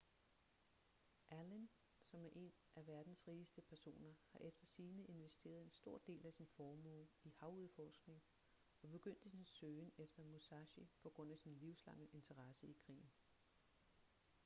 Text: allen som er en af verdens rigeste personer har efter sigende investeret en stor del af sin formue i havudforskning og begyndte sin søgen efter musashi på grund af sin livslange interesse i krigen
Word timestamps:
allen 1.29 1.69
som 1.99 2.25
er 2.25 2.29
en 2.33 2.53
af 2.75 2.87
verdens 2.87 3.27
rigeste 3.27 3.61
personer 3.61 4.13
har 4.25 4.39
efter 4.39 4.65
sigende 4.65 5.05
investeret 5.05 5.63
en 5.63 5.71
stor 5.71 5.97
del 6.07 6.25
af 6.25 6.33
sin 6.33 6.47
formue 6.47 7.07
i 7.23 7.33
havudforskning 7.37 8.21
og 8.81 8.89
begyndte 8.91 9.29
sin 9.29 9.45
søgen 9.45 9.91
efter 9.97 10.23
musashi 10.23 10.89
på 11.03 11.09
grund 11.09 11.31
af 11.31 11.39
sin 11.39 11.55
livslange 11.55 12.07
interesse 12.13 12.67
i 12.67 12.73
krigen 12.85 13.11